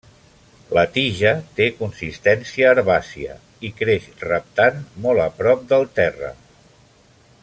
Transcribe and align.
La 0.77 0.83
tija 0.93 1.33
té 1.59 1.67
consistència 1.81 2.71
herbàcia 2.71 3.35
i 3.69 3.73
creix 3.83 4.09
reptant 4.25 4.83
molt 5.05 5.27
a 5.27 5.29
prop 5.43 5.71
del 5.75 5.91
terra. 6.01 6.33